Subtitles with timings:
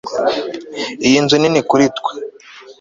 [1.07, 2.13] Iyi nzu nini kuri twe